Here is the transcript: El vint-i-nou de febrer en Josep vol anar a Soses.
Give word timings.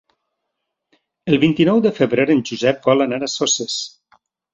El 1.33 1.37
vint-i-nou 1.43 1.81
de 1.87 1.91
febrer 1.97 2.25
en 2.37 2.41
Josep 2.53 2.89
vol 2.91 3.05
anar 3.07 3.21
a 3.29 3.31
Soses. 3.35 3.77